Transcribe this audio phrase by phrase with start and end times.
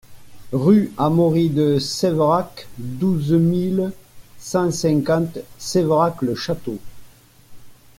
[0.51, 3.91] Rue Amaury de Séverac, douze mille
[4.39, 6.79] cent cinquante Sévérac-le-Château